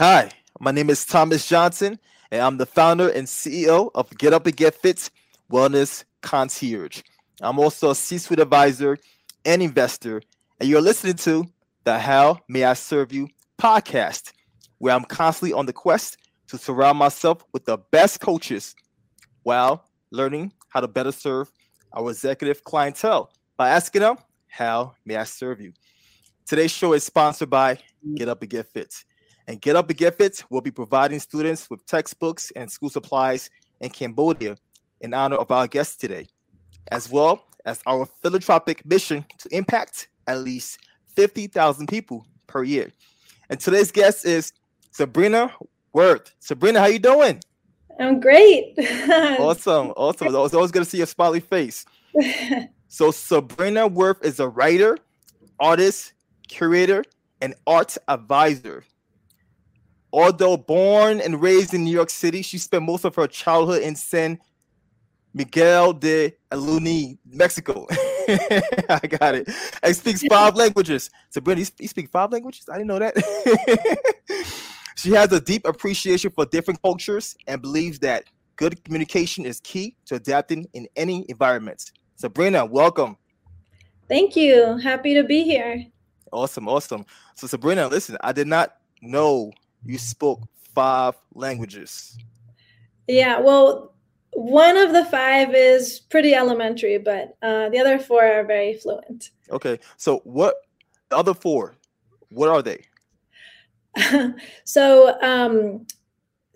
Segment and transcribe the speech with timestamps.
[0.00, 1.98] Hi, my name is Thomas Johnson,
[2.30, 5.10] and I'm the founder and CEO of Get Up and Get Fit
[5.52, 7.02] Wellness Concierge.
[7.42, 8.96] I'm also a C suite advisor
[9.44, 10.22] and investor,
[10.58, 11.44] and you're listening to
[11.84, 13.28] the How May I Serve You
[13.60, 14.32] podcast,
[14.78, 16.16] where I'm constantly on the quest
[16.48, 18.74] to surround myself with the best coaches
[19.42, 21.52] while learning how to better serve
[21.92, 24.16] our executive clientele by asking them,
[24.48, 25.74] How may I serve you?
[26.46, 27.78] Today's show is sponsored by
[28.14, 29.04] Get Up and Get Fit.
[29.50, 33.50] And Get Up and Get Fit will be providing students with textbooks and school supplies
[33.80, 34.56] in Cambodia
[35.00, 36.28] in honor of our guests today,
[36.92, 40.78] as well as our philanthropic mission to impact at least
[41.16, 42.92] 50,000 people per year.
[43.48, 44.52] And today's guest is
[44.92, 45.52] Sabrina
[45.92, 46.32] Wirth.
[46.38, 47.40] Sabrina, how you doing?
[47.98, 48.74] I'm great.
[48.78, 50.28] awesome, awesome.
[50.28, 51.84] It's always, good to see your smiley face.
[52.86, 54.96] so Sabrina Wirth is a writer,
[55.58, 56.12] artist,
[56.46, 57.02] curator,
[57.40, 58.84] and art advisor.
[60.12, 63.94] Although born and raised in New York City, she spent most of her childhood in
[63.94, 64.38] San
[65.32, 67.86] Miguel de Allende, Mexico.
[68.28, 69.48] I got it.
[69.82, 71.10] And speaks five languages.
[71.30, 72.68] Sabrina, you speak five languages?
[72.68, 73.14] I didn't know that.
[74.96, 78.24] she has a deep appreciation for different cultures and believes that
[78.56, 81.92] good communication is key to adapting in any environment.
[82.16, 83.16] Sabrina, welcome.
[84.08, 84.76] Thank you.
[84.78, 85.84] Happy to be here.
[86.32, 87.06] Awesome, awesome.
[87.36, 89.52] So Sabrina, listen, I did not know
[89.84, 90.42] you spoke
[90.74, 92.18] five languages.
[93.08, 93.92] Yeah, well,
[94.32, 99.30] one of the five is pretty elementary, but uh, the other four are very fluent.
[99.50, 100.54] Okay, so what
[101.08, 101.74] the other four?
[102.30, 102.84] What are they?
[104.64, 105.86] so um,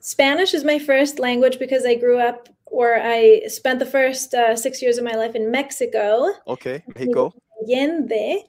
[0.01, 4.57] Spanish is my first language because I grew up or I spent the first uh,
[4.57, 6.31] six years of my life in Mexico.
[6.47, 7.35] Okay, Mexico.
[7.63, 8.45] Allende.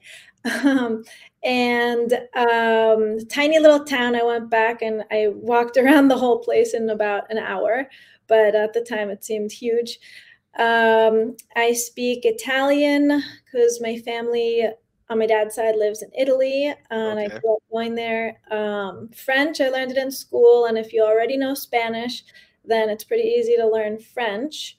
[0.64, 1.02] Um,
[1.46, 4.16] and um, tiny little town.
[4.16, 7.88] I went back and I walked around the whole place in about an hour,
[8.26, 9.98] but at the time it seemed huge.
[10.58, 14.66] Um, I speak Italian because my family
[15.08, 17.36] on my dad's side lives in Italy, and okay.
[17.36, 18.40] I grew up going there.
[18.50, 22.24] Um, French, I learned it in school, and if you already know Spanish,
[22.64, 24.78] then it's pretty easy to learn French.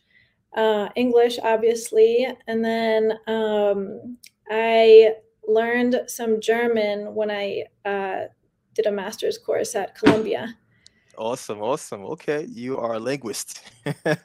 [0.54, 4.18] Uh, English, obviously, and then um,
[4.50, 5.14] I
[5.48, 8.26] learned some German when I uh,
[8.76, 10.56] did a master's course at Columbia.
[11.18, 12.06] Awesome, awesome.
[12.06, 13.64] Okay, you are a linguist.
[14.06, 14.16] yeah.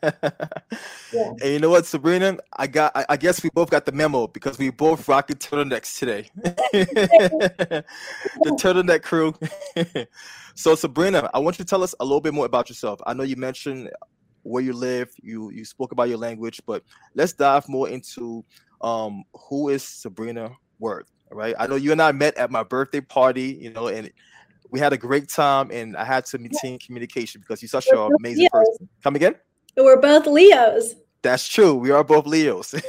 [1.10, 2.36] And you know what, Sabrina?
[2.54, 2.92] I got.
[2.94, 6.28] I, I, guess we both got the memo because we both rocking turtlenecks today.
[6.36, 7.84] the
[8.60, 9.34] turtleneck crew.
[10.54, 13.00] so, Sabrina, I want you to tell us a little bit more about yourself.
[13.06, 13.88] I know you mentioned
[14.42, 15.14] where you live.
[15.22, 16.82] You you spoke about your language, but
[17.14, 18.44] let's dive more into
[18.82, 21.54] um, who is Sabrina Wirth, right?
[21.58, 24.10] I know you and I met at my birthday party, you know, and
[24.70, 28.10] we had a great time, and I had to maintain communication because you're such an
[28.18, 28.68] amazing Leos.
[28.68, 28.88] person.
[29.02, 29.34] Come again?
[29.76, 30.94] We're both Leos.
[31.22, 31.74] That's true.
[31.74, 32.74] We are both Leos.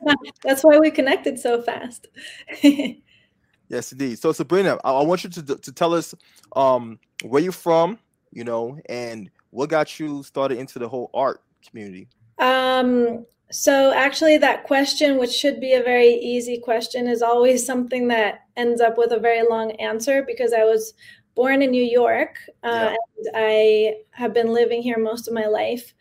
[0.42, 2.08] That's why we connected so fast.
[2.62, 4.18] yes, indeed.
[4.18, 6.14] So Sabrina, I, I want you to to tell us
[6.54, 7.98] um, where you're from,
[8.30, 12.08] you know, and what got you started into the whole art community.
[12.38, 18.08] Um, so, actually, that question, which should be a very easy question, is always something
[18.08, 20.94] that ends up with a very long answer because I was
[21.34, 22.88] born in New York uh, yeah.
[23.16, 25.94] and I have been living here most of my life.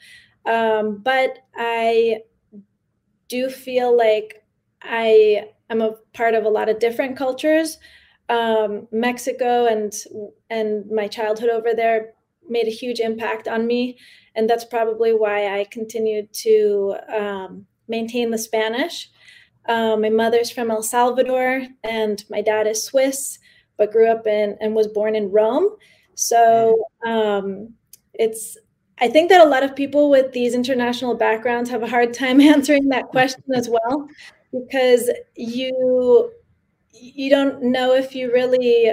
[0.45, 2.21] Um, but I
[3.27, 4.43] do feel like
[4.81, 7.77] I am a part of a lot of different cultures.
[8.29, 9.91] Um, Mexico and
[10.49, 12.13] and my childhood over there
[12.47, 13.97] made a huge impact on me
[14.35, 19.09] and that's probably why I continued to um, maintain the Spanish.
[19.67, 23.39] Um, my mother's from El Salvador, and my dad is Swiss,
[23.77, 25.75] but grew up in and was born in Rome.
[26.15, 27.73] So um,
[28.13, 28.57] it's
[29.01, 32.41] I think that a lot of people with these international backgrounds have a hard time
[32.55, 34.07] answering that question as well,
[34.51, 36.31] because you
[36.91, 38.91] you don't know if you really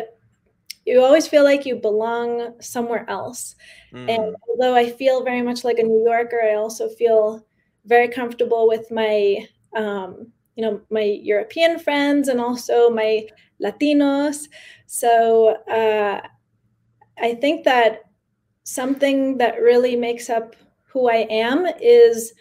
[0.86, 3.56] you always feel like you belong somewhere else.
[3.92, 4.08] Mm.
[4.08, 7.44] And although I feel very much like a New Yorker, I also feel
[7.84, 13.26] very comfortable with my, um, you know, my European friends and also my
[13.60, 14.48] Latinos.
[14.86, 16.20] So uh,
[17.18, 18.04] I think that
[18.62, 20.54] something that really makes up
[20.84, 22.32] who I am is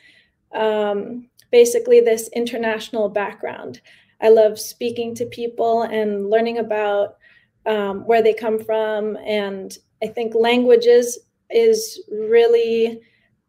[0.54, 3.82] um, basically this international background.
[4.22, 7.18] I love speaking to people and learning about
[7.66, 9.18] um, where they come from.
[9.18, 11.20] And I think languages
[11.50, 13.02] is really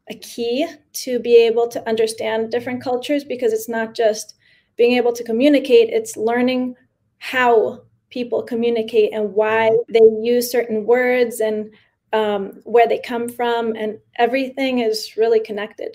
[0.09, 4.35] a key to be able to understand different cultures because it's not just
[4.77, 6.77] being able to communicate, it's learning
[7.19, 9.93] how people communicate and why mm-hmm.
[9.93, 11.71] they use certain words and
[12.13, 15.95] um, where they come from, and everything is really connected.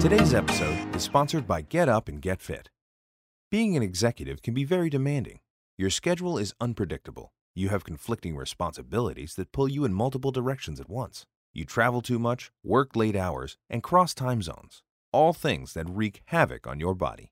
[0.00, 2.68] Today's episode is sponsored by Get Up and Get Fit.
[3.54, 5.38] Being an executive can be very demanding.
[5.78, 7.32] Your schedule is unpredictable.
[7.54, 11.24] You have conflicting responsibilities that pull you in multiple directions at once.
[11.52, 14.82] You travel too much, work late hours, and cross time zones.
[15.12, 17.30] All things that wreak havoc on your body.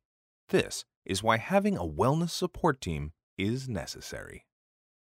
[0.48, 4.46] This is why having a wellness support team is necessary.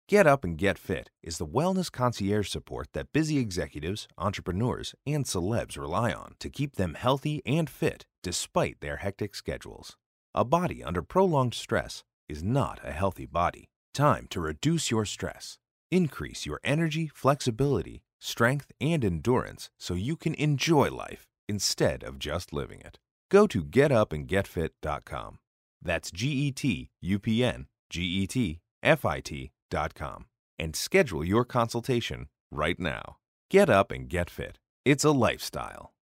[0.09, 5.23] Get Up and Get Fit is the wellness concierge support that busy executives, entrepreneurs, and
[5.23, 9.95] celebs rely on to keep them healthy and fit despite their hectic schedules.
[10.37, 13.69] A body under prolonged stress is not a healthy body.
[13.93, 15.57] Time to reduce your stress,
[15.89, 22.51] increase your energy, flexibility, strength, and endurance so you can enjoy life instead of just
[22.51, 22.99] living it.
[23.31, 25.39] Go to getupandgetfit.com.
[25.81, 30.25] That's G E T U P N G E T F I T.com
[30.59, 33.15] and schedule your consultation right now.
[33.49, 34.59] Get up and get fit.
[34.83, 35.93] It's a lifestyle.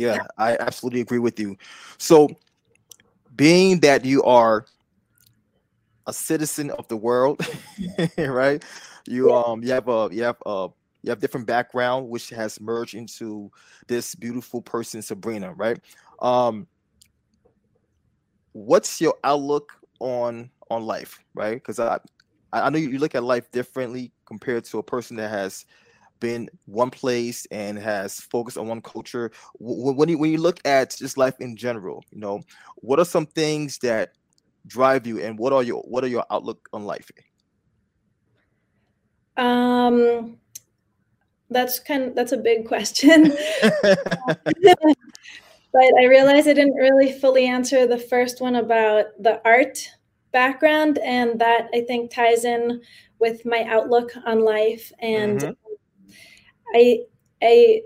[0.00, 1.56] Yeah, I absolutely agree with you.
[1.98, 2.30] So,
[3.36, 4.64] being that you are
[6.06, 7.38] a citizen of the world,
[8.18, 8.64] right?
[9.06, 10.68] You um you have a you have a
[11.02, 13.50] you have different background which has merged into
[13.88, 15.78] this beautiful person Sabrina, right?
[16.22, 16.66] Um,
[18.52, 19.70] what's your outlook
[20.00, 21.56] on on life, right?
[21.56, 21.98] Because I
[22.54, 25.66] I know you look at life differently compared to a person that has
[26.20, 29.30] been one place and has focused on one culture.
[29.58, 32.42] When you when you look at just life in general, you know,
[32.76, 34.12] what are some things that
[34.66, 37.10] drive you, and what are your what are your outlook on life?
[39.36, 40.36] Um,
[41.48, 43.32] that's kind of, that's a big question.
[43.62, 43.74] but
[45.74, 49.78] I realized I didn't really fully answer the first one about the art
[50.32, 52.82] background, and that I think ties in
[53.18, 54.92] with my outlook on life.
[55.00, 55.52] And mm-hmm.
[56.74, 57.00] I
[57.42, 57.82] I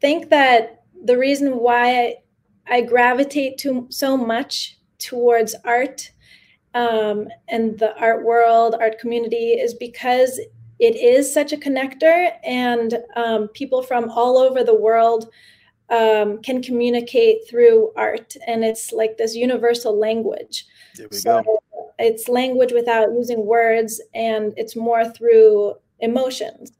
[0.00, 2.14] think that the reason why I,
[2.68, 6.10] I gravitate to so much towards art
[6.74, 10.40] um, and the art world, art community, is because
[10.78, 15.30] it is such a connector, and um, people from all over the world
[15.90, 20.66] um, can communicate through art, and it's like this universal language.
[20.96, 21.62] There we so go.
[21.98, 26.72] It's language without using words, and it's more through emotions.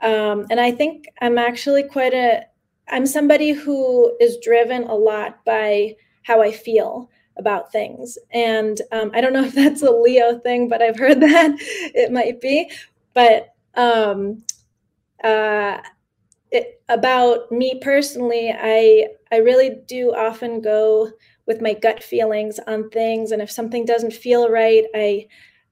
[0.00, 2.44] Um, and I think I'm actually quite a.
[2.88, 8.16] I'm somebody who is driven a lot by how I feel about things.
[8.30, 12.12] And um, I don't know if that's a Leo thing, but I've heard that it
[12.12, 12.70] might be.
[13.14, 14.44] But um,
[15.22, 15.78] uh,
[16.50, 21.10] it, about me personally, I I really do often go
[21.46, 25.28] with my gut feelings on things, and if something doesn't feel right, I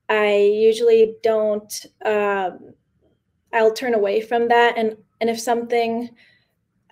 [0.09, 1.87] I usually don't.
[2.05, 2.75] Um,
[3.55, 6.11] I'll turn away from that, and and if something,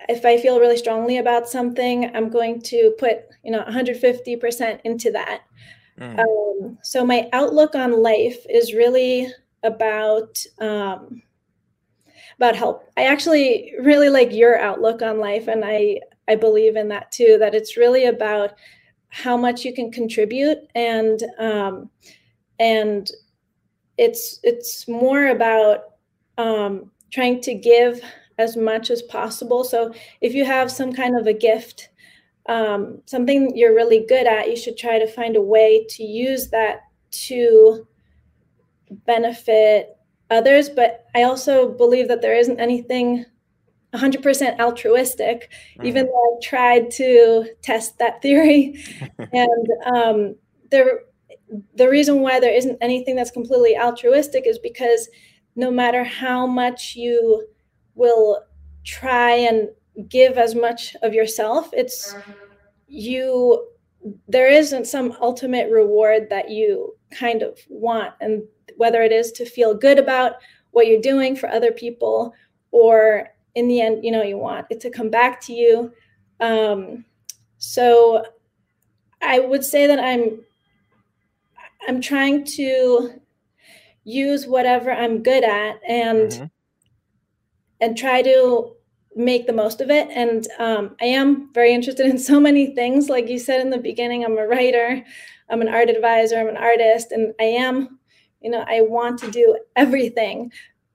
[0.08, 4.80] if I feel really strongly about something, I'm going to put you know 150 percent
[4.84, 5.42] into that.
[5.98, 6.18] Mm.
[6.20, 9.28] Um, so my outlook on life is really
[9.62, 11.22] about um,
[12.36, 12.90] about help.
[12.96, 17.36] I actually really like your outlook on life, and I I believe in that too.
[17.38, 18.54] That it's really about
[19.08, 21.90] how much you can contribute, and um,
[22.58, 23.10] and
[23.98, 25.91] it's it's more about
[26.42, 28.00] um, trying to give
[28.38, 29.62] as much as possible.
[29.64, 31.90] So if you have some kind of a gift,
[32.46, 36.48] um, something you're really good at, you should try to find a way to use
[36.50, 36.80] that
[37.28, 37.86] to
[39.06, 39.96] benefit
[40.30, 43.26] others, but I also believe that there isn't anything
[43.94, 45.84] 100% altruistic, mm.
[45.84, 48.82] even though I've tried to test that theory.
[49.18, 50.36] and um,
[50.70, 51.00] there,
[51.74, 55.08] the reason why there isn't anything that's completely altruistic is because
[55.56, 57.46] no matter how much you
[57.94, 58.44] will
[58.84, 59.68] try and
[60.08, 62.14] give as much of yourself, it's
[62.88, 63.68] you
[64.26, 68.12] there isn't some ultimate reward that you kind of want.
[68.20, 68.42] And
[68.76, 70.36] whether it is to feel good about
[70.72, 72.34] what you're doing for other people
[72.72, 75.92] or in the end you know you want it to come back to you.
[76.40, 77.04] Um,
[77.62, 78.24] so
[79.22, 80.40] i would say that i'm
[81.86, 83.20] i'm trying to
[84.04, 86.44] use whatever i'm good at and mm-hmm.
[87.80, 88.74] and try to
[89.14, 93.08] make the most of it and um, i am very interested in so many things
[93.08, 95.04] like you said in the beginning i'm a writer
[95.50, 97.98] i'm an art advisor i'm an artist and i am
[98.40, 100.50] you know i want to do everything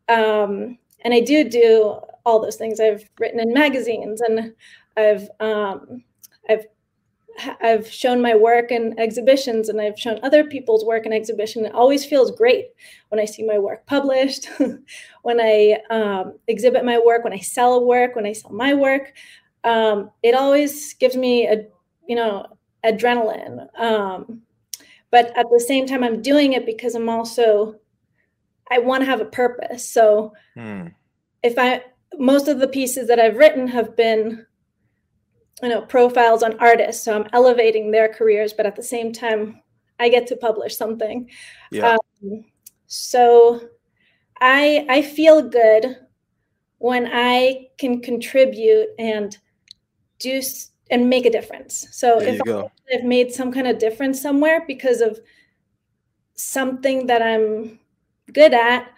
[0.10, 2.80] um, and I do do all those things.
[2.80, 4.54] I've written in magazines and
[4.96, 6.04] I've um,
[6.50, 6.66] I've
[7.62, 11.66] I've shown my work in exhibitions and I've shown other people's work in exhibition.
[11.66, 12.70] It always feels great
[13.10, 14.50] when I see my work published,
[15.22, 19.14] when I um, exhibit my work, when I sell work, when I sell my work.
[19.64, 21.66] Um, it always gives me a,
[22.08, 22.46] you know,
[22.84, 23.68] adrenaline.
[23.80, 24.42] Um,
[25.12, 27.76] but at the same time, I'm doing it because I'm also,
[28.72, 29.88] I want to have a purpose.
[29.88, 30.88] So hmm.
[31.44, 31.84] if I,
[32.18, 34.47] most of the pieces that I've written have been
[35.64, 39.62] you know profiles on artists so i'm elevating their careers but at the same time
[40.00, 41.30] i get to publish something.
[41.72, 41.98] Yeah.
[42.24, 42.46] Um,
[42.86, 43.62] so
[44.40, 45.98] i i feel good
[46.78, 49.38] when i can contribute and
[50.20, 50.42] do
[50.90, 51.88] and make a difference.
[51.92, 55.20] So there if i've made some kind of difference somewhere because of
[56.36, 57.80] something that i'm
[58.32, 58.90] good at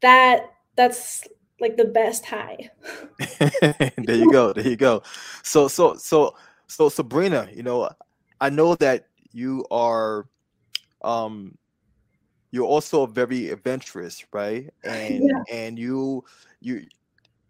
[0.00, 1.26] that that's
[1.60, 2.70] like the best high.
[3.60, 4.52] there you go.
[4.52, 5.02] There you go.
[5.42, 6.34] So so so
[6.66, 7.90] so Sabrina, you know,
[8.40, 10.26] I know that you are
[11.02, 11.56] um
[12.50, 14.72] you're also very adventurous, right?
[14.84, 15.42] And yeah.
[15.50, 16.24] and you
[16.60, 16.86] you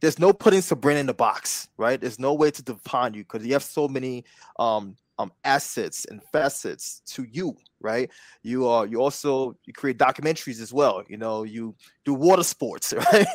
[0.00, 2.00] there's no putting Sabrina in the box, right?
[2.00, 4.25] There's no way to define you because you have so many
[4.58, 8.11] um um assets and facets to you, right?
[8.42, 11.02] You are you also you create documentaries as well.
[11.09, 13.26] You know, you do water sports, right?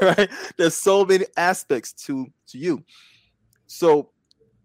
[0.00, 0.30] right?
[0.56, 2.82] There's so many aspects to to you.
[3.66, 4.10] So,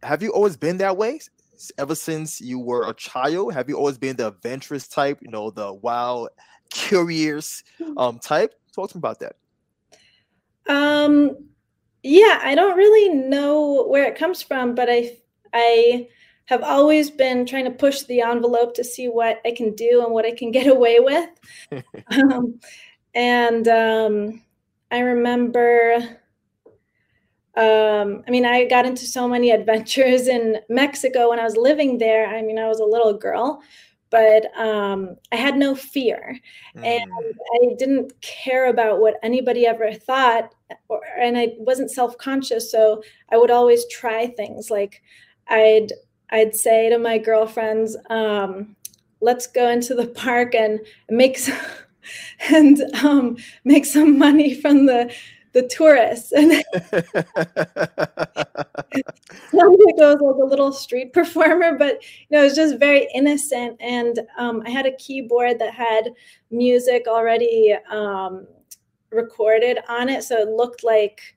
[0.04, 1.20] have you always been that way?
[1.78, 5.20] Ever since you were a child, have you always been the adventurous type?
[5.22, 6.30] You know, the wild,
[6.70, 7.98] curious hmm.
[7.98, 8.54] um type.
[8.74, 9.36] Talk to me about that.
[10.70, 11.36] Um,
[12.04, 15.18] yeah, I don't really know where it comes from, but I
[15.54, 16.08] I
[16.50, 20.12] have always been trying to push the envelope to see what I can do and
[20.12, 21.30] what I can get away with.
[22.12, 22.60] um,
[23.14, 24.42] and um,
[24.90, 25.98] I remember,
[27.56, 32.00] um, I mean, I got into so many adventures in Mexico when I was living
[32.00, 32.26] there.
[32.26, 33.62] I mean, I was a little girl,
[34.10, 36.36] but um, I had no fear.
[36.76, 36.84] Mm.
[36.84, 37.12] And
[37.62, 40.56] I didn't care about what anybody ever thought,
[40.88, 42.72] or, and I wasn't self conscious.
[42.72, 45.04] So I would always try things like
[45.48, 45.92] I'd
[46.32, 48.76] I'd say to my girlfriends, um,
[49.22, 51.58] let's go into the park and make some,
[52.50, 55.14] and um, make some money from the
[55.54, 56.32] the tourists.
[56.32, 56.94] And like I
[59.54, 63.78] was like a little street performer, but you know, it was just very innocent.
[63.80, 66.14] And um, I had a keyboard that had
[66.52, 68.48] music already um,
[69.12, 71.36] recorded on it, so it looked like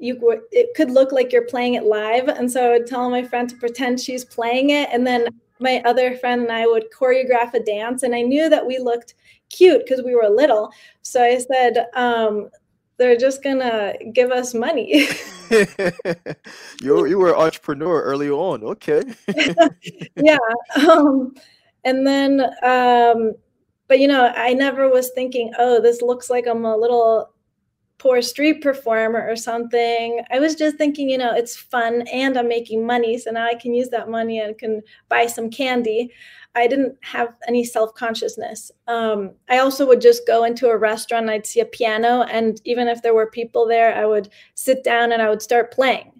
[0.00, 3.22] you it could look like you're playing it live and so i would tell my
[3.22, 5.28] friend to pretend she's playing it and then
[5.60, 9.14] my other friend and i would choreograph a dance and i knew that we looked
[9.50, 12.48] cute because we were little so i said um,
[12.96, 15.08] they're just gonna give us money.
[16.80, 19.02] You, you were an entrepreneur early on okay.
[20.16, 20.38] Yeah
[20.86, 21.34] um,
[21.82, 23.32] and then um,
[23.88, 27.30] but you know i never was thinking oh this looks like i'm a little
[28.00, 30.22] poor street performer or something.
[30.30, 33.18] I was just thinking, you know, it's fun and I'm making money.
[33.18, 34.80] So now I can use that money and can
[35.10, 36.10] buy some candy.
[36.54, 38.72] I didn't have any self consciousness.
[38.88, 42.88] Um, I also would just go into a restaurant, I'd see a piano, and even
[42.88, 46.10] if there were people there, I would sit down and I would start playing.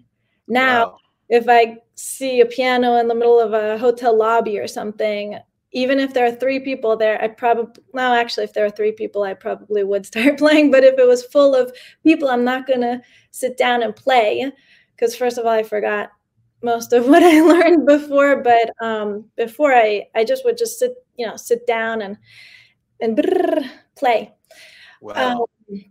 [0.47, 0.97] Now, wow.
[1.29, 5.39] if I see a piano in the middle of a hotel lobby or something,
[5.73, 8.91] even if there are three people there, I probably, no, actually, if there are three
[8.91, 10.71] people, I probably would start playing.
[10.71, 11.73] But if it was full of
[12.03, 13.01] people, I'm not going to
[13.31, 14.51] sit down and play
[14.95, 16.11] because, first of all, I forgot
[16.61, 18.43] most of what I learned before.
[18.43, 22.17] But um, before I, I just would just sit, you know, sit down and,
[22.99, 24.33] and brrr, play.
[24.99, 25.47] Wow.
[25.69, 25.85] Um,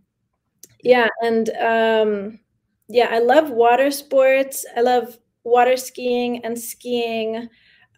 [0.83, 1.07] yeah.
[1.23, 2.39] And um,
[2.87, 4.65] yeah, I love water sports.
[4.75, 7.49] I love water skiing and skiing.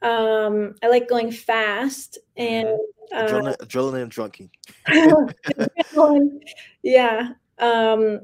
[0.03, 2.67] Um, I like going fast and
[3.13, 4.51] uh, adrenaline, adrenaline junkie.
[6.83, 7.29] yeah,
[7.59, 8.19] um,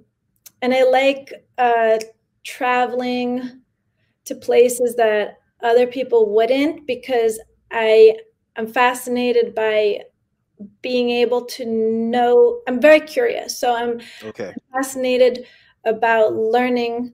[0.62, 2.00] and I like uh,
[2.44, 3.62] traveling
[4.26, 7.40] to places that other people wouldn't because
[7.72, 8.18] I
[8.58, 10.02] am fascinated by
[10.82, 12.62] being able to know.
[12.68, 14.54] I'm very curious, so I'm okay.
[14.74, 15.46] fascinated
[15.86, 17.14] about learning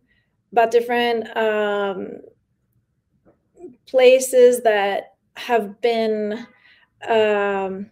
[0.51, 2.21] about different um,
[3.85, 6.45] places that have been
[7.07, 7.89] um,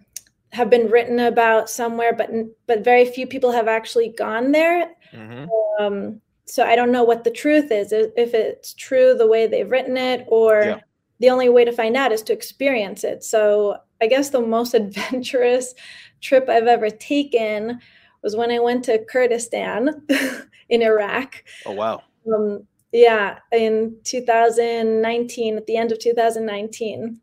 [0.51, 2.29] have been written about somewhere, but
[2.67, 4.91] but very few people have actually gone there.
[5.11, 5.83] Mm-hmm.
[5.83, 9.69] Um, so I don't know what the truth is, if it's true the way they've
[9.69, 10.79] written it, or yeah.
[11.19, 13.23] the only way to find out is to experience it.
[13.23, 15.73] So I guess the most adventurous
[16.21, 17.79] trip I've ever taken
[18.21, 20.05] was when I went to Kurdistan
[20.69, 21.43] in Iraq.
[21.65, 22.03] Oh wow.
[22.33, 27.19] Um, yeah, in 2019, at the end of 2019.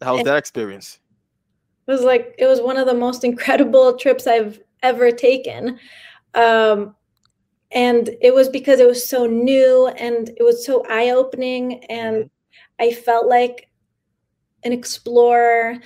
[0.00, 0.98] How was and that experience?
[1.86, 5.78] It was like it was one of the most incredible trips I've ever taken.
[6.34, 6.96] Um,
[7.72, 12.28] and it was because it was so new and it was so eye-opening and mm-hmm.
[12.78, 13.68] I felt like
[14.64, 15.78] an explorer.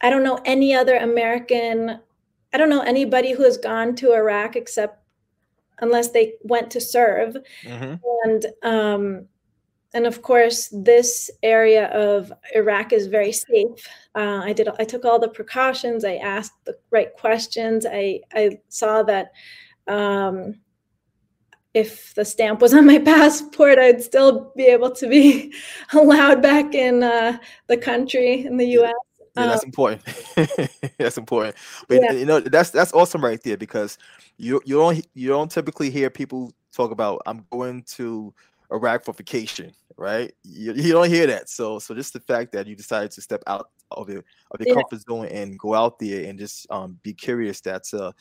[0.00, 2.00] I don't know any other American
[2.52, 5.03] I don't know anybody who has gone to Iraq except
[5.80, 7.36] unless they went to serve.
[7.64, 7.94] Mm-hmm.
[8.24, 9.28] And um,
[9.94, 13.88] and of course, this area of Iraq is very safe.
[14.14, 14.68] Uh, I did.
[14.78, 16.04] I took all the precautions.
[16.04, 17.86] I asked the right questions.
[17.86, 19.32] I I saw that.
[19.86, 20.56] Um,
[21.74, 25.52] if the stamp was on my passport, I'd still be able to be
[25.92, 28.94] allowed back in uh, the country in the U.S.
[29.36, 30.02] Yeah, that's um, important.
[30.98, 31.56] that's important.
[31.88, 32.12] But yeah.
[32.12, 33.98] you know, that's that's awesome right there because
[34.36, 38.32] you you don't you don't typically hear people talk about I'm going to
[38.70, 40.32] Iraq for vacation, right?
[40.44, 41.48] You, you don't hear that.
[41.48, 44.68] So so just the fact that you decided to step out of your of your
[44.68, 44.74] yeah.
[44.74, 47.60] comfort zone and go out there and just um, be curious.
[47.60, 48.12] That's uh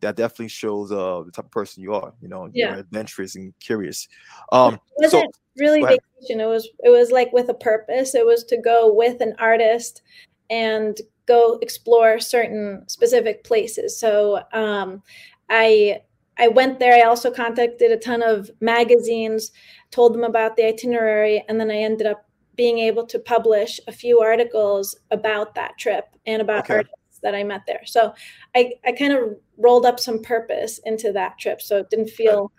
[0.00, 2.12] that definitely shows uh the type of person you are.
[2.20, 2.70] You know, yeah.
[2.70, 4.08] you're adventurous and curious.
[4.52, 6.40] Um, it wasn't so, really vacation.
[6.40, 8.14] It was it was like with a purpose.
[8.14, 10.02] It was to go with an artist
[10.50, 13.98] and go explore certain specific places.
[13.98, 15.02] So um,
[15.48, 16.00] I
[16.38, 16.94] I went there.
[16.94, 19.52] I also contacted a ton of magazines,
[19.90, 22.26] told them about the itinerary, and then I ended up
[22.56, 26.76] being able to publish a few articles about that trip and about okay.
[26.76, 27.82] artists that I met there.
[27.84, 28.14] So
[28.54, 31.60] I, I kind of rolled up some purpose into that trip.
[31.60, 32.50] So it didn't feel,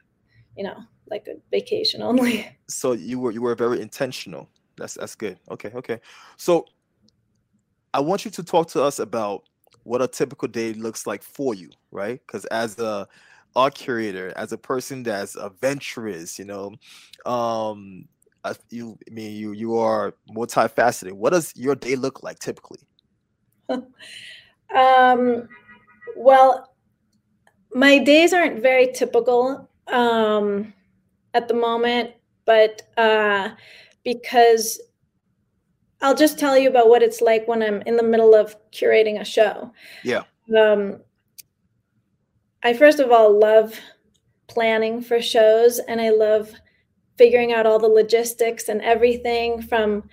[0.55, 0.77] you know,
[1.09, 2.47] like a vacation only.
[2.69, 4.49] So you were you were very intentional.
[4.75, 5.39] That's that's good.
[5.49, 6.01] Okay, okay.
[6.35, 6.65] So
[7.97, 9.41] I want you to talk to us about
[9.81, 12.21] what a typical day looks like for you, right?
[12.27, 13.07] Because as a
[13.55, 16.75] art curator, as a person that's adventurous, you know,
[17.25, 18.07] um,
[18.69, 21.13] you I mean you you are multifaceted.
[21.13, 22.81] What does your day look like typically?
[23.67, 25.49] um,
[26.15, 26.71] well,
[27.73, 30.71] my days aren't very typical um,
[31.33, 32.11] at the moment,
[32.45, 33.49] but uh,
[34.03, 34.79] because
[36.01, 39.19] I'll just tell you about what it's like when I'm in the middle of curating
[39.19, 39.71] a show.
[40.03, 40.23] Yeah.
[40.55, 40.99] Um,
[42.63, 43.79] I first of all love
[44.47, 46.53] planning for shows and I love
[47.17, 50.03] figuring out all the logistics and everything from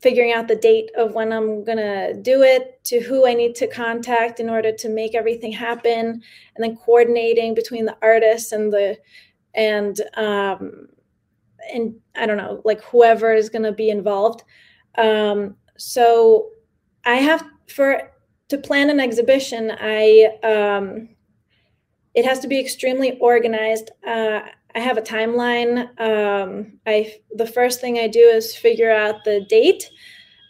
[0.00, 3.54] figuring out the date of when I'm going to do it to who I need
[3.56, 6.22] to contact in order to make everything happen
[6.54, 8.96] and then coordinating between the artists and the
[9.54, 10.86] and um
[11.74, 14.44] and I don't know like whoever is going to be involved
[14.96, 16.50] um, so
[17.04, 18.10] I have for
[18.48, 19.72] to plan an exhibition.
[19.80, 21.08] I um,
[22.14, 23.90] it has to be extremely organized.
[24.06, 24.40] Uh,
[24.74, 25.88] I have a timeline.
[26.00, 29.90] Um, I the first thing I do is figure out the date,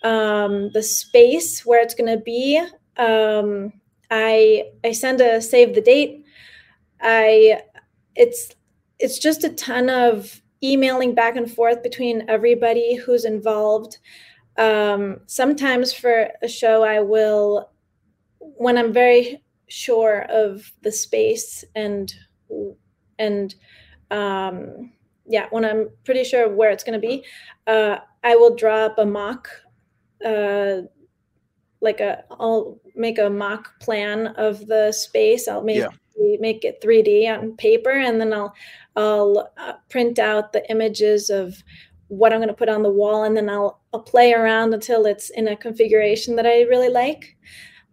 [0.02, 2.58] um, the space where it's going to be.
[2.96, 3.72] Um,
[4.10, 6.24] I I send a save the date.
[7.00, 7.62] I
[8.16, 8.54] it's
[8.98, 13.98] it's just a ton of emailing back and forth between everybody who's involved
[14.60, 17.70] um, sometimes for a show, I will,
[18.38, 22.12] when I'm very sure of the space and
[23.18, 23.54] and
[24.10, 24.92] um,
[25.26, 27.24] yeah, when I'm pretty sure of where it's going to be,
[27.66, 29.48] uh, I will draw up a mock,
[30.24, 30.82] uh,
[31.80, 35.48] like a, I'll make a mock plan of the space.
[35.48, 36.36] I'll make yeah.
[36.38, 38.54] make it 3D on paper, and then I'll
[38.96, 41.62] I'll uh, print out the images of
[42.10, 45.06] what I'm going to put on the wall, and then I'll, I'll play around until
[45.06, 47.36] it's in a configuration that I really like.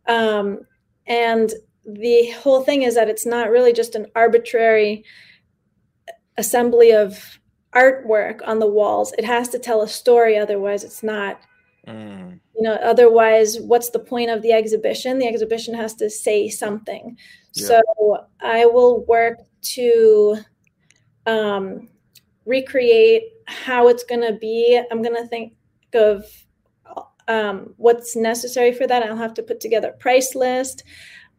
[0.08, 0.62] Um,
[1.06, 1.54] and
[1.86, 5.06] the whole thing is that it's not really just an arbitrary
[6.38, 7.40] assembly of
[7.76, 9.14] artwork on the walls.
[9.20, 11.40] It has to tell a story, otherwise, it's not.
[11.88, 12.40] Mm.
[12.56, 15.20] You know, otherwise, what's the point of the exhibition?
[15.20, 17.16] The exhibition has to say something.
[17.54, 17.68] Yeah.
[17.68, 19.38] So I will work
[19.76, 20.38] to
[21.28, 21.88] um,
[22.46, 24.80] recreate how it's going to be.
[24.92, 25.54] I'm going to think
[25.94, 26.26] of
[27.28, 29.04] um, what's necessary for that.
[29.04, 30.84] I'll have to put together a price list,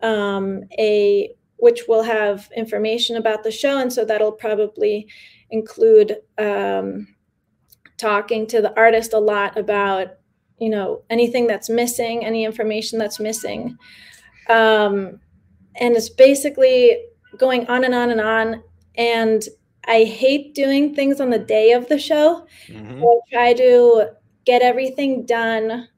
[0.02, 5.08] um, a which will have information about the show, and so that'll probably
[5.50, 7.08] include um,
[7.96, 10.08] talking to the artist a lot about
[10.58, 13.76] you know anything that's missing, any information that's missing,
[14.48, 15.20] um,
[15.76, 16.98] and it's basically
[17.36, 18.62] going on and on and on.
[18.96, 19.44] And
[19.88, 22.46] I hate doing things on the day of the show.
[22.68, 23.02] Mm-hmm.
[23.02, 24.10] I try to
[24.44, 25.88] get everything done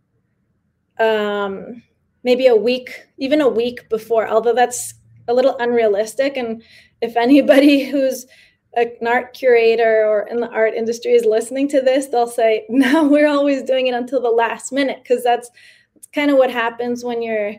[1.01, 1.83] um,
[2.23, 4.95] maybe a week, even a week before, although that's
[5.27, 6.37] a little unrealistic.
[6.37, 6.63] And
[7.01, 8.27] if anybody who's
[8.75, 13.09] an art curator or in the art industry is listening to this, they'll say, no,
[13.09, 15.51] we're always doing it until the last minute because that's,
[15.95, 17.55] that's kind of what happens when you're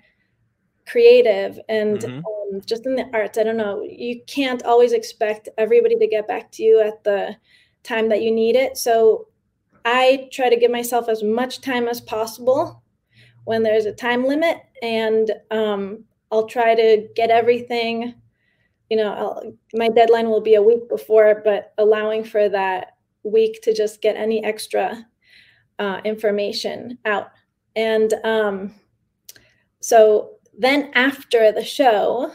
[0.88, 2.22] creative and mm-hmm.
[2.52, 3.38] Um, just in the arts.
[3.38, 7.36] I don't know, you can't always expect everybody to get back to you at the
[7.84, 8.78] time that you need it.
[8.78, 9.28] So
[9.86, 12.84] I try to give myself as much time as possible
[13.46, 18.16] when there's a time limit, and um, I'll try to get everything
[18.92, 23.62] you know I'll, my deadline will be a week before but allowing for that week
[23.64, 25.08] to just get any extra
[25.80, 27.32] uh, information out
[27.76, 28.76] and um,
[29.80, 32.32] so then after the show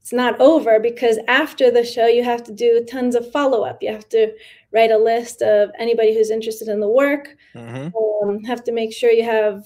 [0.00, 3.92] it's not over because after the show you have to do tons of follow-up you
[3.92, 4.32] have to
[4.72, 8.28] write a list of anybody who's interested in the work mm-hmm.
[8.28, 9.64] um, have to make sure you have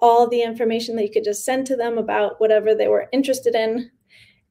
[0.00, 3.54] all the information that you could just send to them about whatever they were interested
[3.54, 3.90] in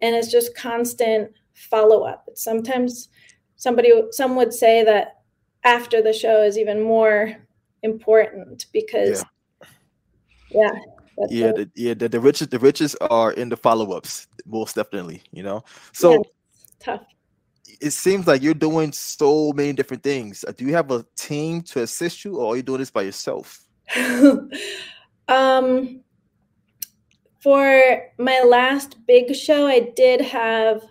[0.02, 2.30] and it's just constant follow up.
[2.36, 3.10] Sometimes
[3.56, 5.22] somebody some would say that
[5.64, 7.36] after the show is even more
[7.84, 9.24] important because
[9.62, 9.68] yeah.
[10.52, 10.72] Yeah,
[11.30, 11.94] yeah, the, yeah.
[11.94, 15.22] The, the riches, the riches are in the follow-ups, most definitely.
[15.32, 16.20] You know, so yeah,
[16.80, 17.02] tough.
[17.82, 20.46] It seems like you're doing so many different things.
[20.56, 23.66] Do you have a team to assist you, or are you doing this by yourself?
[25.28, 26.02] um,
[27.42, 30.84] for my last big show, I did have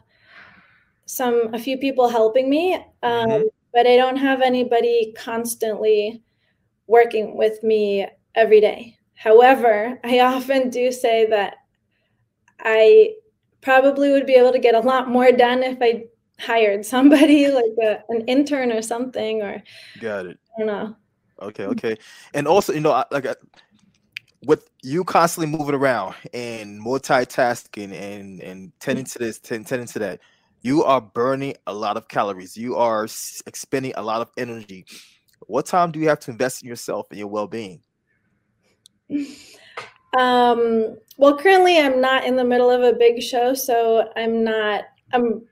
[1.06, 3.42] some a few people helping me, um, mm-hmm.
[3.72, 6.22] but I don't have anybody constantly
[6.86, 8.96] working with me every day.
[9.14, 11.56] However, I often do say that
[12.60, 13.14] I
[13.60, 16.04] probably would be able to get a lot more done if I
[16.38, 19.62] hired somebody like a, an intern or something or
[20.00, 20.38] got it.
[20.56, 20.96] I don't know.
[21.40, 21.96] Okay okay.
[22.34, 23.26] And also you know like
[24.44, 30.20] with you constantly moving around and multitasking and and tending to this tending to that
[30.60, 32.56] you are burning a lot of calories.
[32.56, 33.04] You are
[33.46, 34.86] expending a lot of energy.
[35.46, 37.82] What time do you have to invest in yourself and your well-being
[40.18, 44.84] um well currently i'm not in the middle of a big show so i'm not
[45.12, 45.42] i'm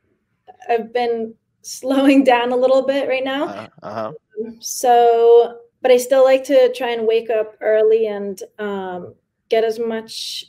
[0.68, 3.68] i've been slowing down a little bit right now uh-huh.
[3.82, 4.12] uh-huh.
[4.60, 9.14] so but I still like to try and wake up early and um,
[9.50, 10.44] get as much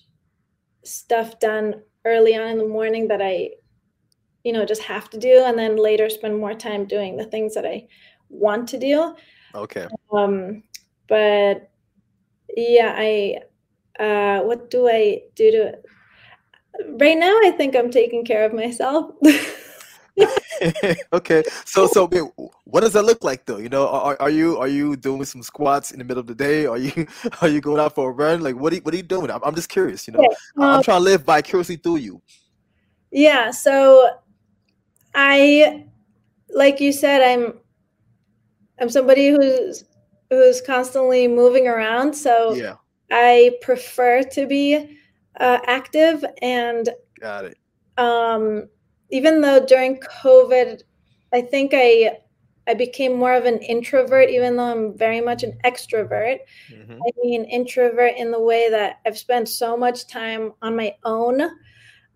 [0.84, 3.50] stuff done early on in the morning that I,
[4.44, 7.56] you know, just have to do, and then later spend more time doing the things
[7.56, 7.88] that I
[8.30, 9.16] want to do.
[9.56, 9.88] Okay.
[10.12, 10.64] Um,
[11.08, 11.72] but
[12.56, 13.40] yeah, I,
[14.00, 15.78] uh, what do I do to?
[17.00, 19.12] Right now, I think I'm taking care of myself.
[21.14, 22.08] okay, so so
[22.66, 23.58] what does that look like though?
[23.58, 26.36] You know, are, are you are you doing some squats in the middle of the
[26.36, 26.66] day?
[26.66, 27.08] Are you
[27.42, 28.42] are you going out for a run?
[28.42, 29.30] Like what are you, what are you doing?
[29.30, 30.08] I'm, I'm just curious.
[30.08, 30.24] You know,
[30.58, 32.22] um, I'm trying to live vicariously through you.
[33.12, 33.52] Yeah.
[33.52, 34.10] So
[35.14, 35.86] I,
[36.50, 37.60] like you said, I'm
[38.80, 39.86] I'm somebody who's
[40.30, 42.14] who's constantly moving around.
[42.14, 42.76] So yeah,
[43.12, 44.98] I prefer to be
[45.40, 47.58] uh, active and got it.
[47.98, 48.68] Um,
[49.10, 50.82] even though during COVID,
[51.34, 52.18] I think I
[52.66, 56.40] I became more of an introvert, even though I'm very much an extrovert.
[56.72, 56.94] Mm-hmm.
[56.94, 61.42] I mean, introvert in the way that I've spent so much time on my own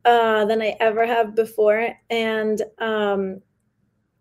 [0.05, 3.41] uh, than I ever have before, and um,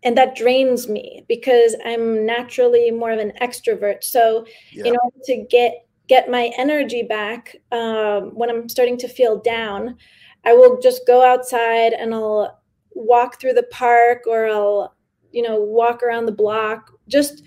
[0.07, 4.05] and that drains me because I'm naturally more of an extrovert.
[4.05, 4.85] So, yeah.
[4.85, 9.97] in order to get get my energy back um, when I'm starting to feel down,
[10.45, 14.95] I will just go outside and I'll walk through the park or I'll,
[15.33, 16.93] you know, walk around the block.
[17.09, 17.43] Just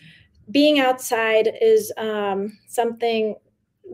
[0.51, 3.37] being outside is um, something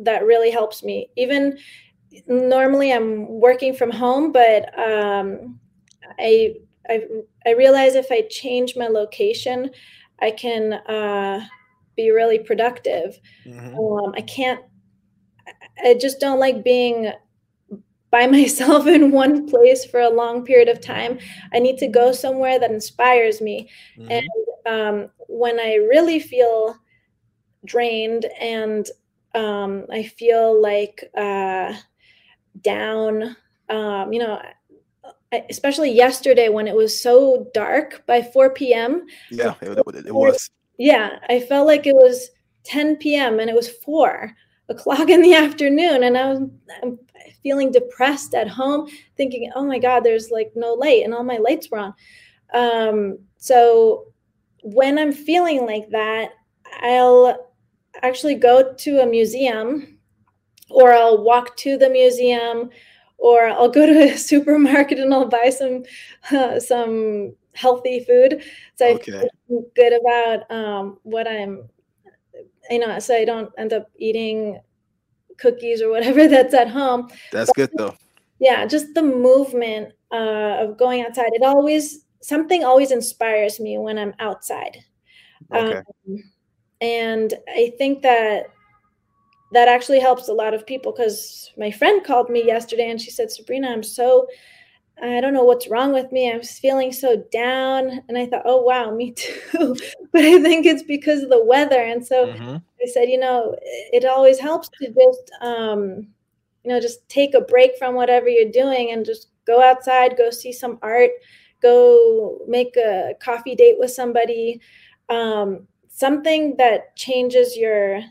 [0.03, 1.09] that really helps me.
[1.17, 1.57] Even
[2.27, 5.61] normally I'm working from home, but um,
[6.19, 6.57] I,
[6.89, 7.03] I,
[7.47, 9.71] I realize if I change my location,
[10.21, 11.47] I can uh,
[11.97, 13.19] be really productive.
[13.45, 13.79] Mm-hmm.
[13.79, 14.61] Um, I can't,
[15.85, 17.13] I just don't like being
[18.11, 21.19] by myself in one place for a long period of time.
[21.53, 23.69] I need to go somewhere that inspires me.
[23.99, 24.11] Mm-hmm.
[24.11, 24.29] And
[24.67, 26.77] um, when I really feel
[27.65, 28.87] drained and
[29.35, 31.75] um, I feel like uh,
[32.63, 33.37] down,
[33.69, 34.41] um, you know,
[35.51, 39.07] especially yesterday when it was so dark by 4 p.m.
[39.31, 40.51] Yeah, it, it was.
[40.79, 42.31] Yeah, I felt like it was
[42.65, 43.41] 10 p.m.
[43.41, 44.33] and it was 4
[44.69, 46.41] o'clock in the afternoon and I was
[46.83, 46.99] I'm
[47.43, 51.39] feeling depressed at home, thinking, oh my God, there's like no light and all my
[51.39, 51.95] lights were on.
[52.55, 54.07] Um, so
[54.63, 56.31] when I'm feeling like that,
[56.83, 57.53] I'll
[58.03, 59.99] actually go to a museum
[60.69, 62.71] or I'll walk to the museum
[63.19, 65.85] or I'll go to a supermarket and I'll buy some
[66.31, 68.43] uh, some healthy food.
[68.77, 69.19] So okay.
[69.19, 71.69] I feel good about um, what I'm,
[72.71, 74.61] you know, so I don't end up eating
[75.39, 77.11] cookies or whatever that's at home.
[77.33, 77.97] That's but, good though.
[78.39, 81.31] Yeah, just the movement uh, of going outside.
[81.33, 84.85] It always something always inspires me when I'm outside.
[85.55, 85.79] Okay.
[85.79, 86.25] Um,
[86.81, 88.51] and I think that
[89.53, 93.11] that actually helps a lot of people because my friend called me yesterday and she
[93.11, 94.27] said, Sabrina, I'm so,
[95.03, 96.31] I don't know what's wrong with me.
[96.31, 98.03] I'm feeling so down.
[98.09, 99.77] And I thought, oh, wow, me too.
[100.13, 101.81] but I think it's because of the weather.
[101.81, 102.57] And so mm-hmm.
[102.57, 106.09] I said, you know, it always helps to just, um,
[106.65, 110.31] you know, just take a break from whatever you're doing and just go outside, go
[110.31, 111.11] see some art,
[111.63, 114.61] go make a coffee date with somebody.
[115.09, 118.03] Um, something that changes your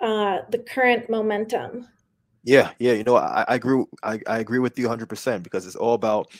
[0.00, 1.88] uh, the current momentum.
[2.44, 3.84] Yeah, yeah, you know, I, I agree.
[4.02, 6.30] I, I agree with you 100 percent because it's all about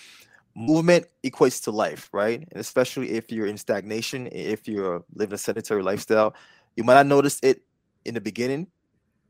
[0.55, 2.41] movement equates to life, right?
[2.41, 6.35] And especially if you're in stagnation, if you're living a sedentary lifestyle,
[6.77, 7.63] you might not notice it
[8.05, 8.69] in the beginning,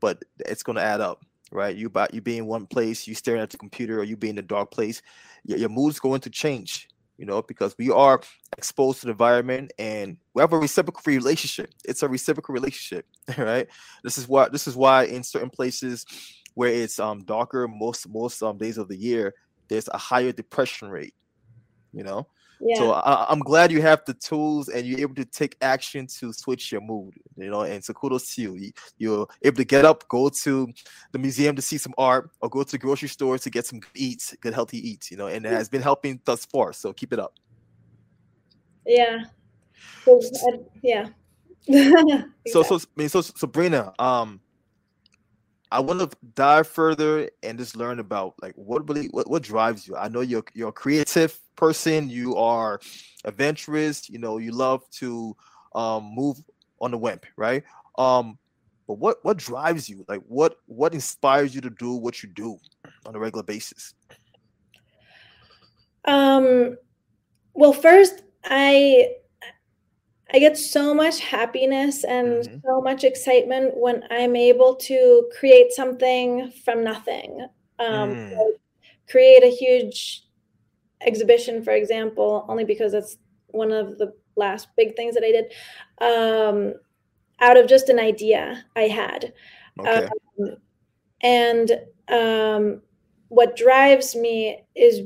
[0.01, 1.75] but it's going to add up, right?
[1.75, 4.35] You about you being in one place, you staring at the computer, or you being
[4.35, 5.01] in a dark place,
[5.45, 8.21] your, your mood's going to change you know, because we are
[8.57, 11.69] exposed to the environment and we have a reciprocal relationship.
[11.85, 13.05] It's a reciprocal relationship,
[13.37, 13.67] right?
[14.03, 16.05] This is why this is why in certain places
[16.53, 19.33] where it's um darker most most um days of the year,
[19.67, 21.13] there's a higher depression rate,
[21.93, 22.27] you know.
[22.59, 22.77] Yeah.
[22.77, 26.31] So I, am glad you have the tools and you're able to take action to
[26.31, 27.61] switch your mood, you know.
[27.61, 28.71] And so kudos to you.
[28.97, 30.69] You're able to get up, go to
[31.11, 33.81] the museum to see some art, or go to the grocery store to get some
[33.95, 35.27] eats, good healthy eats, you know.
[35.27, 36.73] And it has been helping thus far.
[36.73, 37.33] So keep it up.
[40.81, 41.07] Yeah.
[41.67, 42.23] yeah.
[42.47, 44.39] so so I mean so Sabrina, um,
[45.71, 49.87] I want to dive further and just learn about like what really what, what drives
[49.87, 49.95] you.
[49.95, 52.79] I know you're you're creative person, you are
[53.23, 55.35] adventurous, you know, you love to
[55.73, 56.37] um move
[56.79, 57.63] on the wimp, right?
[57.97, 58.37] Um
[58.87, 60.05] but what what drives you?
[60.07, 62.57] Like what what inspires you to do what you do
[63.05, 63.93] on a regular basis?
[66.05, 66.77] Um
[67.53, 69.15] well first I
[70.33, 72.57] I get so much happiness and mm-hmm.
[72.65, 77.47] so much excitement when I'm able to create something from nothing.
[77.79, 78.37] Um, mm.
[79.09, 80.24] create a huge
[81.01, 85.53] exhibition, for example, only because that's one of the last big things that I did,
[86.01, 86.73] um,
[87.39, 89.33] out of just an idea I had.
[89.79, 90.07] Okay.
[90.39, 90.55] Um,
[91.21, 91.71] and
[92.07, 92.81] um,
[93.29, 95.01] what drives me is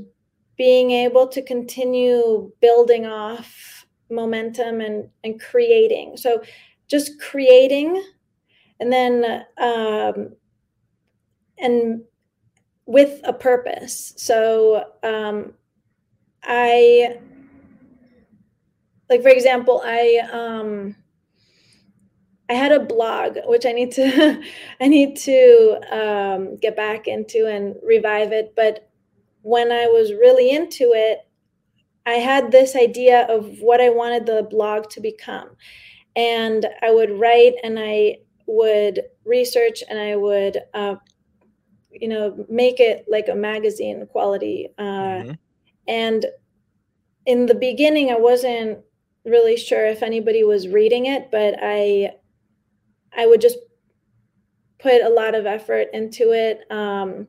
[0.57, 6.41] being able to continue building off momentum and and creating so
[6.87, 8.03] just creating
[8.79, 10.35] and then um,
[11.59, 12.01] and
[12.85, 15.53] with a purpose so um,
[16.43, 17.17] i
[19.09, 20.95] like for example i um
[22.49, 24.41] i had a blog which i need to
[24.81, 28.89] i need to um, get back into and revive it but
[29.41, 31.29] when i was really into it
[32.09, 35.49] I had this idea of what I wanted the blog to become.
[36.15, 40.95] And I would write and I would research and I would, uh,
[41.91, 44.69] you know, make it like a magazine quality.
[44.77, 45.31] Uh, mm-hmm.
[45.89, 46.25] And
[47.25, 48.79] in the beginning, I wasn't
[49.25, 52.11] really sure if anybody was reading it, but I,
[53.17, 53.57] I would just
[54.79, 56.61] put a lot of effort into it.
[56.71, 57.27] Um,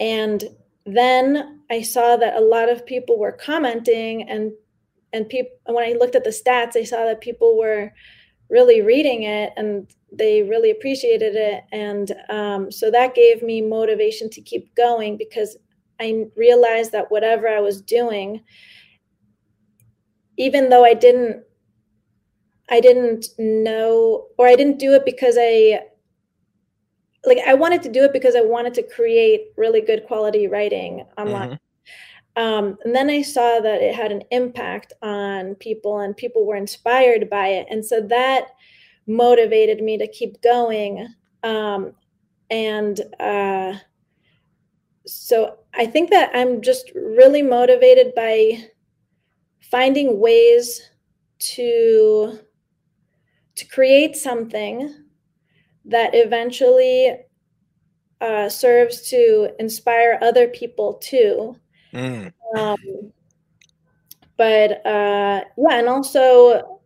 [0.00, 0.42] and
[0.86, 4.52] then I saw that a lot of people were commenting and
[5.14, 7.92] and people when I looked at the stats, I saw that people were
[8.48, 11.64] really reading it and they really appreciated it.
[11.70, 15.58] And um, so that gave me motivation to keep going because
[16.02, 18.42] I realized that whatever I was doing,
[20.36, 21.44] even though I didn't
[22.70, 25.80] I didn't know or I didn't do it because I
[27.24, 31.04] like I wanted to do it because I wanted to create really good quality writing
[31.16, 31.50] online.
[31.50, 31.56] Mm-hmm.
[32.34, 36.56] Um, and then I saw that it had an impact on people and people were
[36.56, 37.66] inspired by it.
[37.70, 38.48] And so that
[39.06, 41.08] motivated me to keep going.
[41.42, 41.92] Um,
[42.50, 43.74] and uh,
[45.06, 48.68] so I think that I'm just really motivated by
[49.60, 50.90] finding ways
[51.38, 52.38] to
[53.54, 54.94] to create something
[55.84, 57.16] that eventually
[58.20, 61.56] uh, serves to inspire other people too.
[61.92, 62.32] Mm.
[62.56, 63.12] Um,
[64.36, 66.80] but uh, yeah, and also,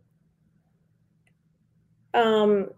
[2.13, 2.69] um,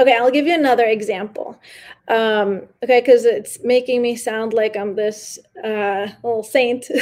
[0.00, 1.60] Okay, I'll give you another example.
[2.08, 6.86] Um, okay, because it's making me sound like I'm this uh, little saint.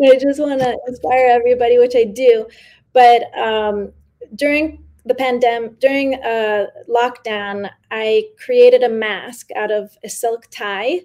[0.00, 2.46] I just want to inspire everybody, which I do.
[2.94, 3.92] But um,
[4.34, 11.00] during the pandemic, during uh, lockdown, I created a mask out of a silk tie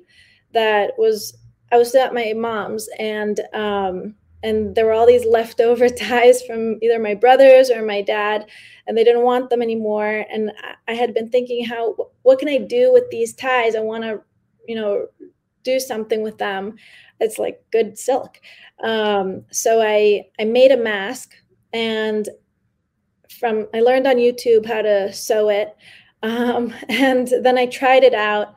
[0.53, 1.38] that was
[1.73, 6.78] I was at my mom's and um, and there were all these leftover ties from
[6.82, 8.45] either my brothers or my dad
[8.86, 10.26] and they didn't want them anymore.
[10.32, 10.52] And
[10.88, 13.76] i had been thinking how what can i do with these ties?
[13.76, 14.21] I want to
[14.67, 15.08] you know
[15.63, 16.76] do something with them.
[17.19, 18.39] It's like good silk.
[18.84, 21.34] Um, so i i made a mask
[21.73, 22.30] and
[23.39, 25.76] from i learned on youtube how to sew it.
[26.23, 28.56] Um, and then i tried it out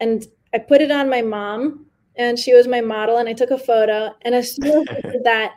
[0.00, 3.50] and i put it on my mom and she was my model and I took
[3.50, 4.14] a photo.
[4.22, 5.52] And as soon as I did that,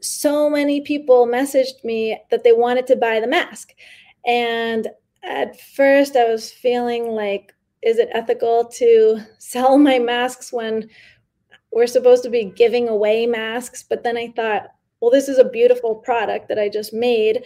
[0.00, 3.72] so many people messaged me that they wanted to buy the mask.
[4.26, 4.88] And
[5.22, 10.88] at first I was feeling like, is it ethical to sell my masks when
[11.72, 13.84] we're supposed to be giving away masks?
[13.88, 14.68] But then I thought,
[15.00, 17.44] well, this is a beautiful product that I just made.